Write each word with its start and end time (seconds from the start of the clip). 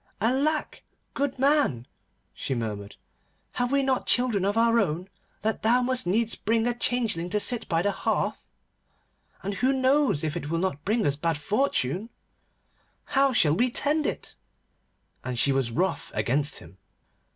'Alack, 0.19 0.81
goodman!' 1.13 1.85
she 2.33 2.55
murmured, 2.55 2.95
'have 3.51 3.71
we 3.71 3.83
not 3.83 4.07
children 4.07 4.43
of 4.43 4.57
our 4.57 4.79
own, 4.79 5.07
that 5.41 5.61
thou 5.61 5.79
must 5.83 6.07
needs 6.07 6.33
bring 6.33 6.65
a 6.65 6.73
changeling 6.73 7.29
to 7.29 7.39
sit 7.39 7.69
by 7.69 7.83
the 7.83 7.91
hearth? 7.91 8.47
And 9.43 9.53
who 9.53 9.71
knows 9.71 10.23
if 10.23 10.35
it 10.35 10.49
will 10.49 10.57
not 10.57 10.83
bring 10.85 11.05
us 11.05 11.15
bad 11.15 11.37
fortune? 11.37 11.97
And 11.99 12.09
how 13.03 13.31
shall 13.31 13.53
we 13.55 13.69
tend 13.69 14.07
it?' 14.07 14.35
And 15.23 15.37
she 15.37 15.51
was 15.51 15.69
wroth 15.69 16.11
against 16.15 16.57
him. 16.57 16.79